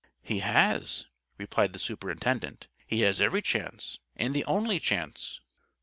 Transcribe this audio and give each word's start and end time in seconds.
"He 0.23 0.39
has," 0.39 1.05
replied 1.37 1.73
the 1.73 1.77
superintendent. 1.77 2.67
"He 2.87 3.01
has 3.01 3.21
every 3.21 3.43
chance, 3.43 3.99
and 4.15 4.33
the 4.33 4.43
only 4.45 4.79
chance." 4.79 5.39